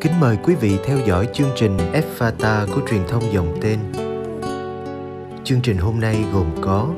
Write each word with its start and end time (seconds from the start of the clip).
Kính 0.00 0.20
mời 0.20 0.38
quý 0.42 0.54
vị 0.54 0.78
theo 0.84 0.98
dõi 1.06 1.28
chương 1.32 1.50
trình 1.56 1.76
Fata 2.18 2.66
của 2.74 2.80
truyền 2.90 3.00
thông 3.08 3.32
dòng 3.32 3.58
tên. 3.62 3.78
Chương 5.44 5.60
trình 5.62 5.76
hôm 5.76 6.00
nay 6.00 6.24
gồm 6.32 6.46
có 6.60 6.88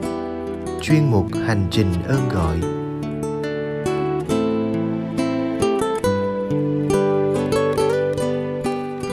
chuyên 0.82 1.10
mục 1.10 1.26
Hành 1.46 1.66
trình 1.70 1.86
ơn 2.06 2.28
gọi. 2.28 2.56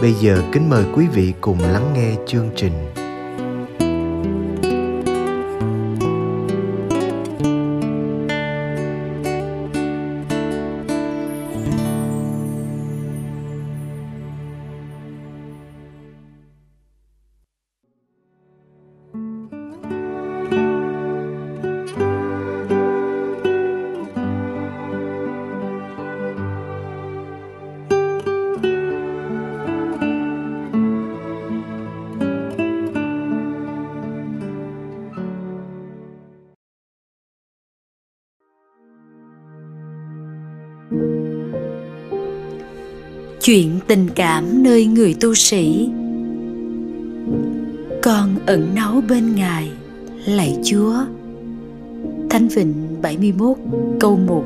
Bây 0.02 0.14
giờ 0.14 0.42
kính 0.52 0.70
mời 0.70 0.84
quý 0.96 1.08
vị 1.14 1.34
cùng 1.42 1.60
lắng 1.60 1.94
nghe 1.96 2.16
chương 2.28 2.50
trình. 2.56 2.74
Chuyện 43.50 43.80
tình 43.88 44.09
cảm 44.16 44.64
nơi 44.64 44.86
người 44.86 45.14
tu 45.14 45.36
sĩ. 45.36 45.89
Con 48.03 48.36
ẩn 48.45 48.75
náu 48.75 49.03
bên 49.09 49.36
ngài, 49.36 49.72
lạy 50.25 50.58
chúa. 50.64 50.94
Thánh 52.30 52.47
vịnh 52.47 52.73
71 53.02 53.58
câu 54.00 54.17
1 54.17 54.44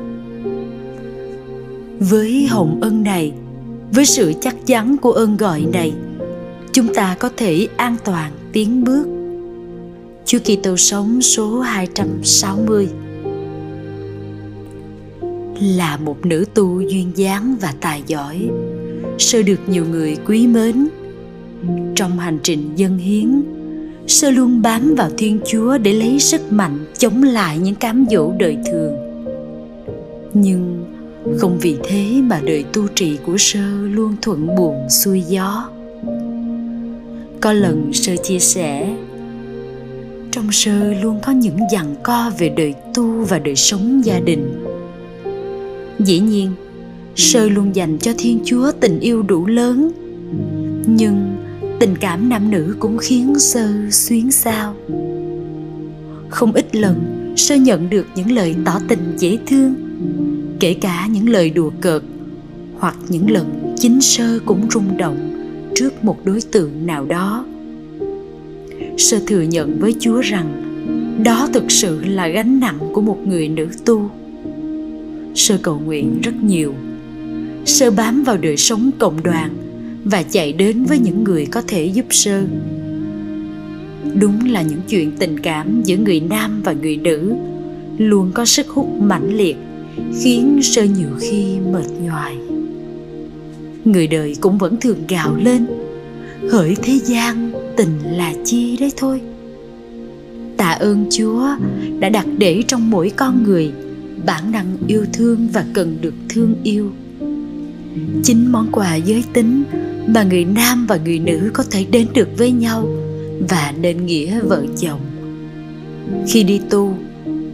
với 2.00 2.46
hồng 2.46 2.78
ân 2.82 3.02
này, 3.02 3.32
với 3.92 4.04
sự 4.04 4.32
chắc 4.40 4.66
chắn 4.66 4.96
của 4.96 5.12
ơn 5.12 5.36
gọi 5.36 5.66
này, 5.72 5.92
chúng 6.72 6.94
ta 6.94 7.16
có 7.20 7.30
thể 7.36 7.68
an 7.76 7.96
toàn 8.04 8.32
tiến 8.52 8.84
bước. 8.84 9.06
Chúa 10.24 10.38
Kitô 10.38 10.76
sống 10.76 11.22
số 11.22 11.60
260 11.60 12.88
là 15.60 15.96
một 15.96 16.26
nữ 16.26 16.44
tu 16.54 16.80
duyên 16.80 17.12
dáng 17.14 17.56
và 17.60 17.74
tài 17.80 18.02
giỏi 18.06 18.48
sơ 19.18 19.42
được 19.42 19.60
nhiều 19.66 19.84
người 19.90 20.16
quý 20.26 20.46
mến. 20.46 20.88
Trong 21.94 22.18
hành 22.18 22.38
trình 22.42 22.70
dân 22.76 22.98
hiến, 22.98 23.42
sơ 24.06 24.30
luôn 24.30 24.62
bám 24.62 24.94
vào 24.94 25.10
thiên 25.18 25.38
chúa 25.46 25.78
để 25.78 25.92
lấy 25.92 26.20
sức 26.20 26.52
mạnh 26.52 26.84
chống 26.98 27.22
lại 27.22 27.58
những 27.58 27.74
cám 27.74 28.06
dỗ 28.10 28.32
đời 28.38 28.56
thường. 28.66 28.94
Nhưng 30.34 30.84
không 31.38 31.58
vì 31.60 31.76
thế 31.84 32.20
mà 32.22 32.40
đời 32.44 32.64
tu 32.72 32.88
trì 32.94 33.16
của 33.26 33.36
sơ 33.38 33.86
luôn 33.92 34.16
thuận 34.22 34.56
buồm 34.56 34.74
xuôi 34.88 35.20
gió. 35.20 35.68
Có 37.40 37.52
lần 37.52 37.92
sơ 37.92 38.16
chia 38.16 38.38
sẻ, 38.38 38.96
trong 40.30 40.52
sơ 40.52 40.94
luôn 41.02 41.18
có 41.22 41.32
những 41.32 41.58
dằn 41.72 41.94
co 42.02 42.30
về 42.38 42.48
đời 42.48 42.74
tu 42.94 43.04
và 43.04 43.38
đời 43.38 43.56
sống 43.56 44.04
gia 44.04 44.20
đình. 44.20 44.64
Dĩ 45.98 46.18
nhiên 46.18 46.50
sơ 47.16 47.48
luôn 47.48 47.76
dành 47.76 47.98
cho 47.98 48.12
thiên 48.18 48.40
chúa 48.44 48.72
tình 48.80 49.00
yêu 49.00 49.22
đủ 49.22 49.46
lớn. 49.46 49.90
Nhưng 50.86 51.36
tình 51.80 51.96
cảm 52.00 52.28
nam 52.28 52.50
nữ 52.50 52.76
cũng 52.78 52.98
khiến 52.98 53.38
sơ 53.38 53.70
xuyến 53.90 54.30
sao 54.30 54.74
không 56.34 56.52
ít 56.52 56.76
lần 56.76 57.34
sơ 57.36 57.56
nhận 57.56 57.90
được 57.90 58.06
những 58.14 58.32
lời 58.32 58.54
tỏ 58.64 58.80
tình 58.88 59.14
dễ 59.18 59.38
thương, 59.46 59.74
kể 60.60 60.74
cả 60.74 61.06
những 61.06 61.28
lời 61.28 61.50
đùa 61.50 61.70
cợt, 61.80 62.02
hoặc 62.78 62.96
những 63.08 63.30
lần 63.30 63.74
chính 63.78 64.00
sơ 64.00 64.38
cũng 64.46 64.66
rung 64.70 64.96
động 64.96 65.30
trước 65.74 66.04
một 66.04 66.24
đối 66.24 66.40
tượng 66.52 66.86
nào 66.86 67.04
đó. 67.04 67.44
Sơ 68.98 69.20
thừa 69.26 69.42
nhận 69.42 69.80
với 69.80 69.94
chúa 70.00 70.20
rằng 70.20 70.60
đó 71.24 71.48
thực 71.52 71.70
sự 71.70 72.04
là 72.04 72.28
gánh 72.28 72.60
nặng 72.60 72.78
của 72.92 73.00
một 73.00 73.18
người 73.26 73.48
nữ 73.48 73.68
tu. 73.84 74.10
Sơ 75.34 75.58
cầu 75.62 75.80
nguyện 75.84 76.20
rất 76.22 76.34
nhiều 76.42 76.74
sơ 77.64 77.90
bám 77.90 78.24
vào 78.24 78.36
đời 78.36 78.56
sống 78.56 78.90
cộng 78.98 79.22
đoàn 79.22 79.56
và 80.04 80.22
chạy 80.22 80.52
đến 80.52 80.84
với 80.84 80.98
những 80.98 81.24
người 81.24 81.46
có 81.46 81.62
thể 81.66 81.84
giúp 81.84 82.06
sơ. 82.10 82.44
Đúng 84.20 84.50
là 84.50 84.62
những 84.62 84.80
chuyện 84.88 85.12
tình 85.18 85.40
cảm 85.40 85.82
giữa 85.82 85.96
người 85.96 86.20
nam 86.20 86.62
và 86.64 86.72
người 86.72 86.96
nữ 86.96 87.34
luôn 87.98 88.30
có 88.34 88.44
sức 88.44 88.68
hút 88.68 88.88
mãnh 89.00 89.34
liệt, 89.34 89.56
khiến 90.20 90.60
sơ 90.62 90.84
nhiều 90.84 91.08
khi 91.20 91.56
mệt 91.72 91.86
nhoài. 92.02 92.36
Người 93.84 94.06
đời 94.06 94.36
cũng 94.40 94.58
vẫn 94.58 94.76
thường 94.80 94.98
gào 95.08 95.36
lên, 95.36 95.66
hỡi 96.50 96.76
thế 96.82 96.98
gian, 97.04 97.52
tình 97.76 97.98
là 98.04 98.34
chi 98.44 98.76
đấy 98.80 98.92
thôi. 98.96 99.20
Tạ 100.56 100.70
ơn 100.70 101.06
chúa 101.10 101.48
đã 101.98 102.08
đặt 102.08 102.26
để 102.38 102.62
trong 102.68 102.90
mỗi 102.90 103.10
con 103.16 103.42
người 103.42 103.72
bản 104.26 104.52
năng 104.52 104.76
yêu 104.88 105.04
thương 105.12 105.48
và 105.52 105.64
cần 105.72 105.96
được 106.00 106.14
thương 106.28 106.54
yêu 106.62 106.90
chính 108.22 108.52
món 108.52 108.68
quà 108.72 108.94
giới 108.94 109.24
tính 109.32 109.64
mà 110.06 110.22
người 110.22 110.44
nam 110.44 110.86
và 110.86 110.98
người 111.04 111.18
nữ 111.18 111.50
có 111.54 111.64
thể 111.70 111.84
đến 111.90 112.06
được 112.14 112.28
với 112.38 112.52
nhau 112.52 112.88
và 113.48 113.72
nên 113.80 114.06
nghĩa 114.06 114.40
vợ 114.40 114.64
chồng. 114.80 115.00
Khi 116.28 116.42
đi 116.42 116.60
tu, 116.70 116.94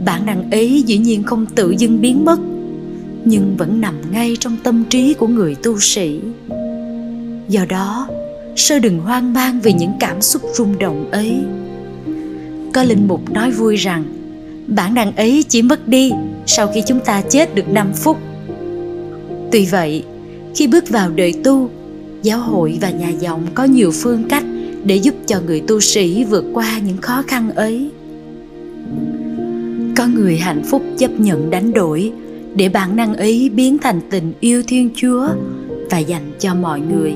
bản 0.05 0.27
năng 0.27 0.51
ấy 0.51 0.83
dĩ 0.87 0.99
nhiên 0.99 1.23
không 1.23 1.47
tự 1.47 1.71
dưng 1.71 2.01
biến 2.01 2.25
mất, 2.25 2.39
nhưng 3.25 3.57
vẫn 3.57 3.81
nằm 3.81 3.95
ngay 4.13 4.37
trong 4.41 4.57
tâm 4.63 4.85
trí 4.91 5.15
của 5.15 5.27
người 5.27 5.55
tu 5.55 5.81
sĩ. 5.81 6.21
Do 7.49 7.65
đó, 7.69 8.09
sơ 8.57 8.79
đừng 8.79 8.99
hoang 8.99 9.33
mang 9.33 9.61
vì 9.61 9.73
những 9.73 9.93
cảm 10.01 10.23
xúc 10.23 10.43
rung 10.55 10.79
động 10.79 11.11
ấy. 11.11 11.37
Có 12.73 12.83
linh 12.83 13.09
mục 13.09 13.31
nói 13.31 13.51
vui 13.51 13.77
rằng, 13.77 14.05
bản 14.67 14.95
năng 14.95 15.17
ấy 15.17 15.45
chỉ 15.49 15.63
mất 15.63 15.89
đi 15.89 16.13
sau 16.47 16.67
khi 16.75 16.83
chúng 16.87 17.01
ta 17.01 17.23
chết 17.23 17.55
được 17.55 17.69
5 17.69 17.93
phút. 17.93 18.17
Tuy 19.53 19.67
vậy 19.67 20.05
khi 20.55 20.67
bước 20.67 20.89
vào 20.89 21.11
đời 21.11 21.35
tu, 21.45 21.71
giáo 22.23 22.39
hội 22.41 22.79
và 22.81 22.91
nhà 22.91 23.09
dòng 23.09 23.47
có 23.55 23.65
nhiều 23.65 23.91
phương 23.91 24.25
cách 24.29 24.45
để 24.85 24.97
giúp 24.97 25.15
cho 25.27 25.41
người 25.47 25.61
tu 25.61 25.81
sĩ 25.81 26.25
vượt 26.25 26.45
qua 26.53 26.79
những 26.79 26.97
khó 26.97 27.23
khăn 27.27 27.51
ấy. 27.51 27.91
Có 29.97 30.07
người 30.07 30.37
hạnh 30.37 30.63
phúc 30.65 30.83
chấp 30.99 31.21
nhận 31.21 31.51
đánh 31.51 31.73
đổi 31.73 32.13
để 32.55 32.69
bản 32.69 32.97
năng 32.97 33.15
ấy 33.15 33.51
biến 33.55 33.79
thành 33.79 34.01
tình 34.11 34.33
yêu 34.41 34.63
thiên 34.67 34.91
chúa 34.97 35.29
và 35.91 35.99
dành 35.99 36.31
cho 36.39 36.55
mọi 36.55 36.81
người. 36.81 37.15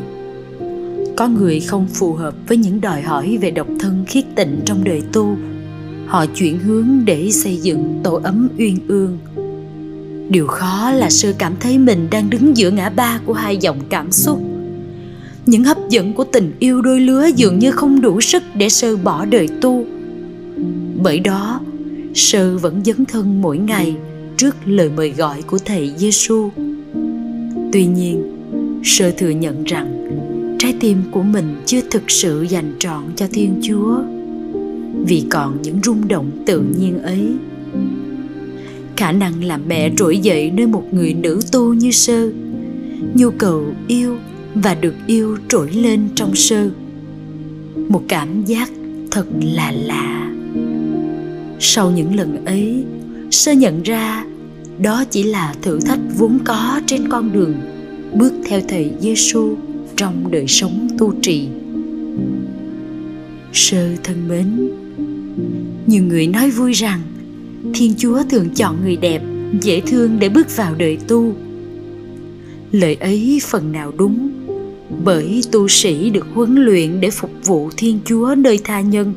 Có 1.17 1.28
người 1.28 1.61
không 1.61 1.87
phù 1.94 2.12
hợp 2.12 2.34
với 2.49 2.56
những 2.56 2.81
đòi 2.81 3.03
hỏi 3.03 3.39
về 3.41 3.50
độc 3.50 3.67
thân 3.81 4.05
khiết 4.06 4.25
tịnh 4.34 4.61
trong 4.65 4.84
đời 4.84 5.03
tu, 5.12 5.37
họ 6.06 6.27
chuyển 6.27 6.59
hướng 6.59 6.89
để 7.05 7.31
xây 7.31 7.56
dựng 7.56 8.00
tổ 8.05 8.21
ấm 8.23 8.49
uyên 8.59 8.78
ương 8.89 9.19
điều 10.34 10.47
khó 10.47 10.91
là 10.91 11.11
sư 11.11 11.34
cảm 11.39 11.55
thấy 11.61 11.78
mình 11.78 12.09
đang 12.11 12.31
đứng 12.31 12.56
giữa 12.56 12.71
ngã 12.71 12.91
ba 12.91 13.21
của 13.27 13.33
hai 13.33 13.56
dòng 13.56 13.81
cảm 13.89 14.12
xúc. 14.12 14.41
Những 15.47 15.65
hấp 15.65 15.77
dẫn 15.91 16.12
của 16.12 16.25
tình 16.25 16.53
yêu 16.59 16.83
đôi 16.83 17.00
lứa 17.00 17.27
dường 17.37 17.59
như 17.59 17.71
không 17.71 18.00
đủ 18.00 18.21
sức 18.21 18.43
để 18.55 18.69
sư 18.69 18.97
bỏ 18.97 19.25
đời 19.25 19.49
tu. 19.61 19.87
Bởi 21.03 21.20
đó, 21.20 21.61
sư 22.14 22.59
vẫn 22.59 22.85
dấn 22.85 23.05
thân 23.05 23.43
mỗi 23.43 23.59
ngày 23.59 23.97
trước 24.37 24.56
lời 24.64 24.91
mời 24.97 25.11
gọi 25.11 25.43
của 25.43 25.59
thầy 25.64 25.93
giêsu 25.97 26.50
tuy 27.73 27.87
nhiên, 27.87 28.23
sư 28.85 29.11
thừa 29.19 29.31
nhận 29.31 29.64
rằng 29.64 30.09
trái 30.59 30.75
tim 30.81 31.03
của 31.11 31.23
mình 31.23 31.62
chưa 31.67 31.81
thực 31.91 32.11
sự 32.11 32.43
dành 32.43 32.73
trọn 32.79 33.03
cho 33.17 33.26
thiên 33.32 33.61
chúa. 33.62 33.99
Vì 35.06 35.25
còn 35.31 35.62
những 35.62 35.79
rung 35.85 36.09
động 36.09 36.31
tự 36.47 36.62
nhiên 36.79 37.03
ấy 37.03 37.35
khả 38.96 39.12
năng 39.12 39.44
làm 39.44 39.61
mẹ 39.69 39.91
trỗi 39.96 40.19
dậy 40.19 40.50
nơi 40.50 40.67
một 40.67 40.85
người 40.93 41.14
nữ 41.14 41.41
tu 41.52 41.75
như 41.75 41.91
sơ. 41.91 42.31
Nhu 43.14 43.31
cầu 43.31 43.64
yêu 43.88 44.17
và 44.55 44.75
được 44.75 44.94
yêu 45.06 45.37
trỗi 45.49 45.70
lên 45.70 46.08
trong 46.14 46.35
sơ. 46.35 46.70
Một 47.88 48.02
cảm 48.08 48.44
giác 48.44 48.70
thật 49.11 49.26
là 49.41 49.73
lạ. 49.73 50.32
Sau 51.61 51.91
những 51.91 52.14
lần 52.14 52.44
ấy 52.44 52.85
sơ 53.31 53.52
nhận 53.52 53.82
ra 53.82 54.25
đó 54.79 55.05
chỉ 55.11 55.23
là 55.23 55.55
thử 55.62 55.81
thách 55.81 56.00
vốn 56.19 56.38
có 56.44 56.81
trên 56.87 57.08
con 57.08 57.32
đường 57.32 57.55
bước 58.14 58.32
theo 58.44 58.61
thầy 58.69 58.93
Giêsu 59.00 59.56
trong 59.97 60.31
đời 60.31 60.44
sống 60.49 60.88
tu 60.99 61.14
trì. 61.23 61.49
Sơ 63.52 63.97
thân 64.05 64.29
mến, 64.29 64.70
nhiều 65.87 66.02
người 66.05 66.26
nói 66.26 66.50
vui 66.50 66.73
rằng 66.73 67.00
thiên 67.75 67.94
chúa 67.99 68.22
thường 68.31 68.49
chọn 68.55 68.76
người 68.84 68.96
đẹp, 68.96 69.22
dễ 69.61 69.81
thương 69.81 70.19
để 70.19 70.28
bước 70.28 70.56
vào 70.56 70.75
đời 70.75 70.99
tu. 71.08 71.32
Lời 72.72 72.94
ấy 72.94 73.40
phần 73.46 73.72
nào 73.72 73.93
đúng, 73.96 74.31
bởi 75.05 75.43
tu 75.52 75.69
sĩ 75.69 76.11
được 76.11 76.26
huấn 76.34 76.55
luyện 76.55 77.00
để 77.00 77.11
phục 77.11 77.31
vụ 77.44 77.70
thiên 77.76 77.99
chúa 78.05 78.34
nơi 78.38 78.61
tha 78.64 78.81
nhân. 78.81 79.14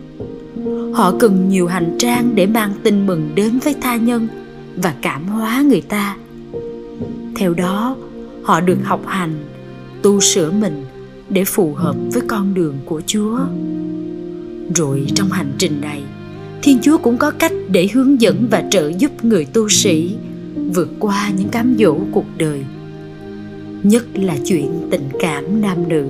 Họ 0.93 1.13
cần 1.19 1.49
nhiều 1.49 1.67
hành 1.67 1.95
trang 1.99 2.31
để 2.35 2.45
mang 2.45 2.73
tin 2.83 3.07
mừng 3.07 3.29
đến 3.35 3.59
với 3.63 3.75
tha 3.81 3.95
nhân 3.95 4.27
và 4.75 4.93
cảm 5.01 5.27
hóa 5.27 5.61
người 5.61 5.81
ta. 5.81 6.17
Theo 7.35 7.53
đó, 7.53 7.95
họ 8.43 8.61
được 8.61 8.77
học 8.83 9.01
hành, 9.07 9.33
tu 10.01 10.19
sửa 10.19 10.51
mình 10.51 10.85
để 11.29 11.43
phù 11.45 11.73
hợp 11.73 11.95
với 12.13 12.21
con 12.27 12.53
đường 12.53 12.75
của 12.85 13.01
chúa. 13.05 13.39
Rồi 14.75 15.07
trong 15.15 15.29
hành 15.29 15.51
trình 15.57 15.81
này 15.81 16.03
thiên 16.67 16.79
chúa 16.81 16.97
cũng 16.97 17.17
có 17.17 17.31
cách 17.31 17.51
để 17.71 17.87
hướng 17.93 18.21
dẫn 18.21 18.47
và 18.51 18.63
trợ 18.71 18.91
giúp 18.97 19.25
người 19.25 19.45
tu 19.45 19.69
sĩ 19.69 20.15
vượt 20.73 20.89
qua 20.99 21.31
những 21.37 21.49
cám 21.49 21.75
dỗ 21.79 21.97
cuộc 22.11 22.25
đời, 22.37 22.63
nhất 23.83 24.05
là 24.13 24.35
chuyện 24.45 24.71
tình 24.91 25.09
cảm 25.19 25.61
nam 25.61 25.89
nữ. 25.89 26.05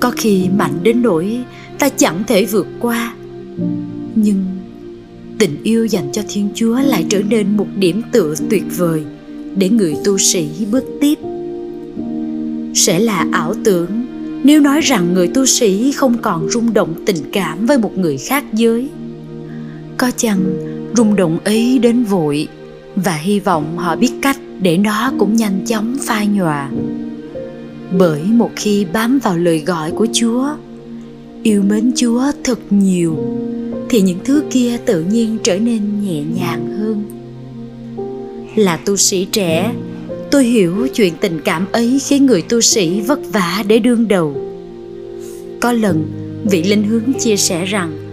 Có 0.00 0.10
khi 0.16 0.48
mạnh 0.56 0.78
đến 0.82 1.02
nỗi 1.02 1.38
ta 1.78 1.88
chẳng 1.88 2.22
thể 2.26 2.44
vượt 2.44 2.66
qua, 2.80 3.14
nhưng 4.14 4.44
tình 5.38 5.62
yêu 5.62 5.86
dành 5.86 6.12
cho 6.12 6.22
thiên 6.28 6.48
chúa 6.54 6.78
lại 6.86 7.04
trở 7.08 7.22
nên 7.28 7.56
một 7.56 7.68
điểm 7.78 8.02
tựa 8.12 8.34
tuyệt 8.50 8.64
vời 8.76 9.04
để 9.56 9.68
người 9.68 9.94
tu 10.04 10.18
sĩ 10.18 10.48
bước 10.70 10.84
tiếp. 11.00 11.18
Sẽ 12.74 12.98
là 12.98 13.26
ảo 13.32 13.54
tưởng 13.64 14.06
nếu 14.44 14.60
nói 14.60 14.80
rằng 14.80 15.14
người 15.14 15.28
tu 15.28 15.46
sĩ 15.46 15.92
không 15.92 16.16
còn 16.22 16.50
rung 16.50 16.74
động 16.74 16.94
tình 17.06 17.30
cảm 17.32 17.66
với 17.66 17.78
một 17.78 17.98
người 17.98 18.16
khác 18.16 18.44
giới 18.52 18.88
có 19.98 20.10
chăng 20.16 20.44
rung 20.96 21.16
động 21.16 21.38
ấy 21.44 21.78
đến 21.78 22.04
vội 22.04 22.48
và 22.96 23.16
hy 23.16 23.40
vọng 23.40 23.76
họ 23.76 23.96
biết 23.96 24.12
cách 24.22 24.38
để 24.60 24.76
nó 24.76 25.12
cũng 25.18 25.36
nhanh 25.36 25.64
chóng 25.66 25.96
phai 26.06 26.26
nhòa? 26.26 26.70
Bởi 27.98 28.22
một 28.22 28.50
khi 28.56 28.86
bám 28.92 29.18
vào 29.18 29.36
lời 29.36 29.58
gọi 29.58 29.90
của 29.90 30.06
chúa, 30.12 30.48
yêu 31.42 31.62
mến 31.62 31.92
chúa 31.96 32.22
thật 32.44 32.58
nhiều, 32.70 33.16
thì 33.88 34.00
những 34.00 34.18
thứ 34.24 34.42
kia 34.50 34.76
tự 34.86 35.02
nhiên 35.02 35.38
trở 35.42 35.58
nên 35.58 36.02
nhẹ 36.04 36.22
nhàng 36.40 36.76
hơn. 36.78 37.04
Là 38.56 38.76
tu 38.76 38.96
sĩ 38.96 39.24
trẻ, 39.24 39.72
tôi 40.30 40.44
hiểu 40.44 40.86
chuyện 40.94 41.12
tình 41.20 41.40
cảm 41.44 41.66
ấy 41.72 42.00
khiến 42.06 42.26
người 42.26 42.42
tu 42.42 42.60
sĩ 42.60 43.00
vất 43.00 43.20
vả 43.32 43.64
để 43.66 43.78
đương 43.78 44.08
đầu. 44.08 44.34
Có 45.60 45.72
lần 45.72 46.04
vị 46.50 46.62
linh 46.62 46.82
hướng 46.82 47.12
chia 47.20 47.36
sẻ 47.36 47.64
rằng 47.64 48.05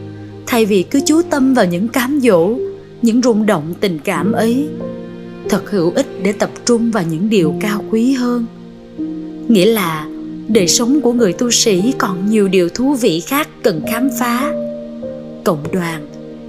thay 0.48 0.66
vì 0.66 0.84
cứ 0.84 1.02
chú 1.06 1.22
tâm 1.30 1.54
vào 1.54 1.66
những 1.66 1.88
cám 1.88 2.20
dỗ, 2.24 2.54
những 3.02 3.22
rung 3.22 3.46
động 3.46 3.74
tình 3.80 4.00
cảm 4.00 4.32
ấy, 4.32 4.68
thật 5.50 5.72
hữu 5.72 5.92
ích 5.96 6.08
để 6.24 6.32
tập 6.32 6.50
trung 6.66 6.92
vào 6.92 7.04
những 7.12 7.30
điều 7.30 7.56
cao 7.62 7.84
quý 7.92 8.14
hơn. 8.14 8.46
Nghĩa 9.48 9.66
là 9.66 10.08
đời 10.48 10.68
sống 10.68 11.02
của 11.02 11.14
người 11.14 11.34
tu 11.34 11.52
sĩ 11.52 11.94
còn 11.98 12.30
nhiều 12.30 12.48
điều 12.48 12.70
thú 12.70 12.94
vị 12.94 13.20
khác 13.20 13.48
cần 13.64 13.82
khám 13.92 14.10
phá. 14.20 14.52
Cộng 15.44 15.64
đoàn, 15.72 16.08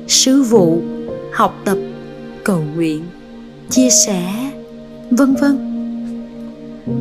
sứ 0.09 0.43
vụ, 0.43 0.83
học 1.33 1.63
tập, 1.65 1.79
cầu 2.45 2.63
nguyện, 2.77 3.03
chia 3.71 3.89
sẻ, 4.07 4.51
vân 5.11 5.35
vân. 5.35 5.59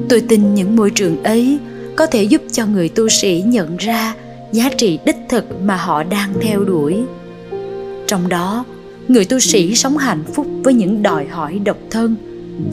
Tôi 0.09 0.21
tin 0.21 0.53
những 0.53 0.75
môi 0.75 0.91
trường 0.91 1.23
ấy 1.23 1.57
có 1.95 2.05
thể 2.05 2.23
giúp 2.23 2.41
cho 2.51 2.65
người 2.65 2.89
tu 2.89 3.09
sĩ 3.09 3.43
nhận 3.45 3.77
ra 3.77 4.15
giá 4.53 4.69
trị 4.77 4.99
đích 5.05 5.17
thực 5.29 5.61
mà 5.61 5.75
họ 5.75 6.03
đang 6.03 6.33
theo 6.41 6.63
đuổi. 6.63 6.95
Trong 8.07 8.29
đó, 8.29 8.65
người 9.07 9.25
tu 9.25 9.39
sĩ 9.39 9.75
sống 9.75 9.97
hạnh 9.97 10.23
phúc 10.33 10.47
với 10.63 10.73
những 10.73 11.03
đòi 11.03 11.25
hỏi 11.27 11.59
độc 11.59 11.77
thân 11.89 12.15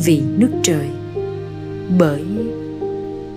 vì 0.04 0.22
nước 0.38 0.50
trời. 0.62 0.86
Bởi 1.98 2.22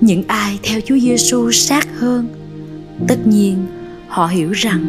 những 0.01 0.23
ai 0.27 0.59
theo 0.63 0.81
Chúa 0.85 0.97
Giêsu 0.97 1.51
sát 1.51 1.99
hơn, 1.99 2.27
tất 3.07 3.27
nhiên 3.27 3.57
họ 4.07 4.27
hiểu 4.27 4.51
rằng 4.51 4.85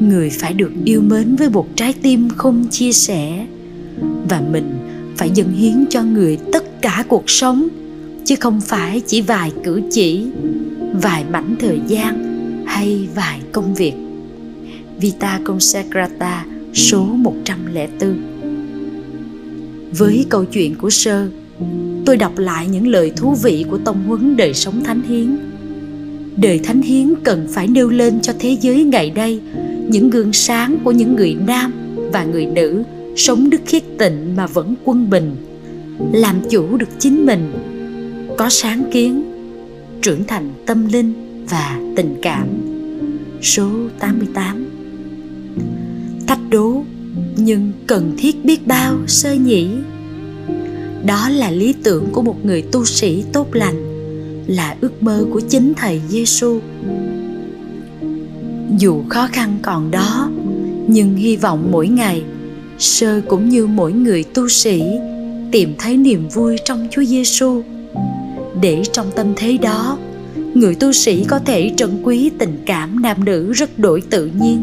người 0.00 0.30
phải 0.30 0.54
được 0.54 0.72
yêu 0.84 1.00
mến 1.00 1.36
với 1.36 1.50
một 1.50 1.66
trái 1.76 1.94
tim 2.02 2.28
không 2.36 2.66
chia 2.70 2.92
sẻ 2.92 3.46
và 4.28 4.42
mình 4.50 4.78
phải 5.16 5.30
dâng 5.34 5.52
hiến 5.52 5.84
cho 5.90 6.02
người 6.02 6.38
tất 6.52 6.82
cả 6.82 7.04
cuộc 7.08 7.30
sống, 7.30 7.68
chứ 8.24 8.34
không 8.40 8.60
phải 8.60 9.00
chỉ 9.06 9.20
vài 9.20 9.52
cử 9.64 9.82
chỉ, 9.90 10.26
vài 10.92 11.24
mảnh 11.30 11.56
thời 11.60 11.80
gian 11.86 12.31
hay 12.66 13.08
vài 13.14 13.40
công 13.52 13.74
việc. 13.74 13.92
Vita 15.00 15.40
Consecrata 15.44 16.44
số 16.74 17.04
104 17.04 18.16
Với 19.98 20.26
câu 20.28 20.44
chuyện 20.44 20.74
của 20.74 20.90
Sơ, 20.90 21.28
tôi 22.06 22.16
đọc 22.16 22.38
lại 22.38 22.68
những 22.68 22.88
lời 22.88 23.12
thú 23.16 23.34
vị 23.42 23.64
của 23.70 23.78
tông 23.78 24.04
huấn 24.06 24.36
đời 24.36 24.54
sống 24.54 24.84
thánh 24.84 25.02
hiến. 25.02 25.38
Đời 26.36 26.58
thánh 26.58 26.82
hiến 26.82 27.14
cần 27.24 27.46
phải 27.50 27.68
nêu 27.68 27.88
lên 27.88 28.20
cho 28.20 28.32
thế 28.38 28.56
giới 28.60 28.84
ngày 28.84 29.10
đây 29.10 29.40
những 29.88 30.10
gương 30.10 30.32
sáng 30.32 30.76
của 30.84 30.92
những 30.92 31.16
người 31.16 31.36
nam 31.46 31.72
và 32.12 32.24
người 32.24 32.46
nữ 32.46 32.82
sống 33.16 33.50
đức 33.50 33.60
khiết 33.66 33.82
tịnh 33.98 34.36
mà 34.36 34.46
vẫn 34.46 34.74
quân 34.84 35.10
bình, 35.10 35.36
làm 36.12 36.36
chủ 36.50 36.76
được 36.76 36.88
chính 36.98 37.26
mình, 37.26 37.52
có 38.38 38.48
sáng 38.48 38.84
kiến, 38.92 39.22
trưởng 40.02 40.24
thành 40.24 40.50
tâm 40.66 40.86
linh 40.92 41.21
và 41.50 41.80
tình 41.96 42.16
cảm. 42.22 42.48
Số 43.42 43.70
88 43.98 44.66
Thách 46.26 46.40
đố 46.50 46.84
nhưng 47.36 47.72
cần 47.86 48.14
thiết 48.18 48.44
biết 48.44 48.66
bao 48.66 48.96
sơ 49.06 49.34
nhỉ 49.34 49.68
đó 51.06 51.28
là 51.28 51.50
lý 51.50 51.74
tưởng 51.82 52.08
của 52.12 52.22
một 52.22 52.44
người 52.44 52.62
tu 52.62 52.84
sĩ 52.84 53.24
tốt 53.32 53.46
lành 53.52 53.92
là 54.46 54.76
ước 54.80 55.02
mơ 55.02 55.24
của 55.32 55.40
chính 55.40 55.72
thầy 55.76 56.00
Giêsu. 56.08 56.60
Dù 58.78 59.02
khó 59.08 59.28
khăn 59.32 59.58
còn 59.62 59.90
đó, 59.90 60.30
nhưng 60.88 61.14
hy 61.16 61.36
vọng 61.36 61.68
mỗi 61.70 61.88
ngày 61.88 62.22
sơ 62.78 63.20
cũng 63.28 63.48
như 63.48 63.66
mỗi 63.66 63.92
người 63.92 64.24
tu 64.24 64.48
sĩ 64.48 64.82
tìm 65.52 65.74
thấy 65.78 65.96
niềm 65.96 66.28
vui 66.28 66.56
trong 66.64 66.88
Chúa 66.90 67.04
Giêsu. 67.04 67.62
Để 68.60 68.82
trong 68.92 69.06
tâm 69.16 69.26
thế 69.36 69.58
đó, 69.58 69.98
người 70.62 70.74
tu 70.74 70.92
sĩ 70.92 71.24
có 71.24 71.38
thể 71.38 71.70
trân 71.76 71.90
quý 72.02 72.30
tình 72.38 72.56
cảm 72.66 73.02
nam 73.02 73.24
nữ 73.24 73.52
rất 73.52 73.78
đổi 73.78 74.02
tự 74.10 74.30
nhiên. 74.40 74.62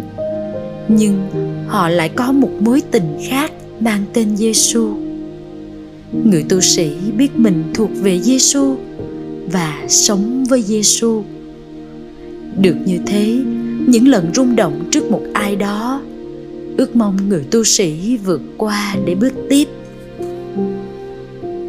Nhưng 0.88 1.30
họ 1.68 1.90
lại 1.90 2.10
có 2.10 2.32
một 2.32 2.52
mối 2.60 2.82
tình 2.92 3.18
khác 3.30 3.52
mang 3.80 4.04
tên 4.14 4.38
Giêsu. 4.38 4.90
Người 6.26 6.46
tu 6.50 6.62
sĩ 6.62 6.92
biết 7.18 7.36
mình 7.36 7.64
thuộc 7.74 7.90
về 8.02 8.20
Giêsu 8.20 8.76
và 9.52 9.86
sống 9.88 10.46
với 10.46 10.62
Giêsu. 10.62 11.24
Được 12.62 12.76
như 12.86 13.00
thế, 13.06 13.40
những 13.88 14.08
lần 14.08 14.32
rung 14.36 14.56
động 14.56 14.90
trước 14.92 15.12
một 15.12 15.22
ai 15.34 15.56
đó, 15.56 16.02
ước 16.78 16.96
mong 16.96 17.30
người 17.30 17.44
tu 17.52 17.64
sĩ 17.64 18.18
vượt 18.18 18.42
qua 18.58 18.96
để 19.06 19.16
bước 19.16 19.34
tiếp. 19.50 19.66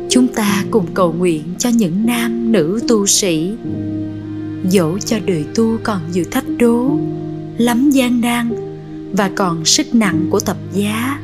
Chúng 0.09 0.29
ta 0.29 0.65
cùng 0.71 0.87
cầu 0.95 1.13
nguyện 1.13 1.43
cho 1.59 1.69
những 1.69 2.07
nam 2.07 2.53
nữ 2.53 2.81
tu 2.89 3.07
sĩ 3.07 3.51
dẫu 4.65 4.99
cho 4.99 5.19
đời 5.27 5.45
tu 5.55 5.79
còn 5.83 6.01
nhiều 6.13 6.25
thách 6.31 6.45
đố 6.59 6.99
lắm 7.59 7.91
gian 7.91 8.21
nan 8.21 8.51
và 9.13 9.31
còn 9.37 9.65
sức 9.65 9.95
nặng 9.95 10.27
của 10.31 10.41
tập 10.41 10.57
giá 10.73 11.21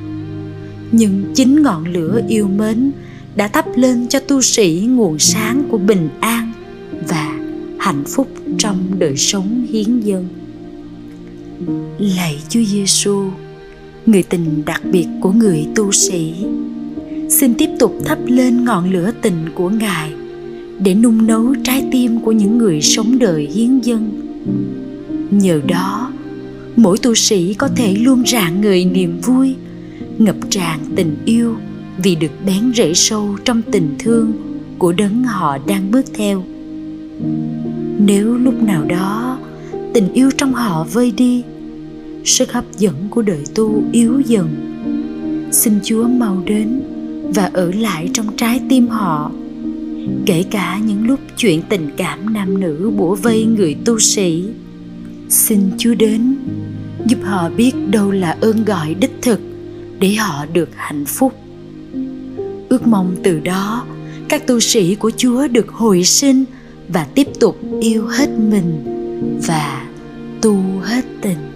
nhưng 0.93 1.25
chính 1.35 1.63
ngọn 1.63 1.85
lửa 1.85 2.21
yêu 2.29 2.49
mến 2.49 2.93
đã 3.37 3.49
thắp 3.49 3.65
lên 3.77 4.09
cho 4.09 4.21
tu 4.21 4.43
sĩ 4.43 4.87
nguồn 4.91 5.19
sáng 5.19 5.63
của 5.71 5.79
bình 5.79 6.09
an 6.21 6.53
và 7.09 7.39
hạnh 7.79 8.05
phúc 8.05 8.29
trong 8.59 8.79
đời 8.99 9.17
sống 9.17 9.67
hiến 9.71 10.01
dân. 10.01 10.29
Lạy 11.99 12.39
Chúa 12.49 12.63
Giêsu, 12.65 13.31
người 14.07 14.23
tình 14.23 14.63
đặc 14.67 14.83
biệt 14.93 15.07
của 15.21 15.33
người 15.33 15.67
tu 15.75 15.93
sĩ, 15.93 16.35
xin 17.31 17.55
tiếp 17.55 17.71
tục 17.79 17.95
thắp 18.05 18.19
lên 18.27 18.65
ngọn 18.65 18.93
lửa 18.93 19.11
tình 19.23 19.47
của 19.55 19.69
Ngài 19.69 20.13
để 20.79 20.95
nung 20.95 21.27
nấu 21.27 21.55
trái 21.65 21.89
tim 21.93 22.21
của 22.21 22.33
những 22.33 22.59
người 22.59 22.83
sống 22.83 23.19
đời 23.19 23.49
hiến 23.55 23.81
dân. 23.81 24.11
Nhờ 25.31 25.61
đó, 25.69 26.13
mỗi 26.77 26.99
tu 26.99 27.15
sĩ 27.15 27.55
có 27.55 27.69
thể 27.77 27.97
luôn 27.97 28.23
rạng 28.27 28.61
người 28.61 28.85
niềm 28.85 29.21
vui 29.21 29.55
ngập 30.19 30.37
tràn 30.51 30.81
tình 30.97 31.17
yêu 31.25 31.57
vì 31.99 32.15
được 32.15 32.33
bén 32.47 32.73
rễ 32.77 32.95
sâu 32.95 33.37
trong 33.45 33.63
tình 33.73 33.95
thương 33.99 34.33
của 34.79 34.93
đấng 34.93 35.25
họ 35.25 35.59
đang 35.67 35.91
bước 35.91 36.05
theo. 36.15 36.43
Nếu 37.99 38.37
lúc 38.37 38.63
nào 38.63 38.85
đó 38.85 39.39
tình 39.95 40.13
yêu 40.13 40.31
trong 40.37 40.53
họ 40.53 40.87
vơi 40.93 41.11
đi 41.11 41.43
sức 42.25 42.53
hấp 42.53 42.65
dẫn 42.79 42.95
của 43.11 43.23
đời 43.23 43.45
tu 43.55 43.83
yếu 43.93 44.21
dần. 44.21 44.49
Xin 45.53 45.75
chúa 45.83 46.09
mau 46.09 46.43
đến 46.47 46.81
và 47.35 47.51
ở 47.53 47.73
lại 47.73 48.11
trong 48.13 48.27
trái 48.37 48.61
tim 48.69 48.89
họ 48.89 49.31
kể 50.27 50.45
cả 50.51 50.79
những 50.87 51.07
lúc 51.07 51.21
chuyện 51.37 51.63
tình 51.69 51.91
cảm 51.97 52.35
nam 52.35 52.61
nữ 52.61 52.93
bủa 52.97 53.15
vây 53.15 53.45
người 53.45 53.77
tu 53.85 53.99
sĩ, 53.99 54.45
xin 55.29 55.71
chúa 55.79 55.95
đến, 55.95 56.37
giúp 57.07 57.19
họ 57.23 57.51
biết 57.57 57.73
đâu 57.91 58.11
là 58.11 58.37
ơn 58.41 58.65
gọi 58.65 58.95
đích 58.95 59.13
thực 59.23 59.41
để 59.99 60.15
họ 60.15 60.47
được 60.53 60.69
hạnh 60.77 61.05
phúc. 61.05 61.33
Ước 62.69 62.87
mong 62.87 63.17
từ 63.23 63.41
đó, 63.41 63.85
các 64.29 64.47
tu 64.47 64.61
sĩ 64.61 64.95
của 64.95 65.11
chúa 65.17 65.49
được 65.49 65.69
hồi 65.69 66.05
sinh 66.05 66.45
và 66.89 67.07
tiếp 67.15 67.27
tục 67.41 67.59
yêu 67.81 68.07
hết 68.07 68.29
mình 68.39 68.85
và 69.47 69.87
tu 70.43 70.57
hết 70.83 71.05
tình. 71.21 71.56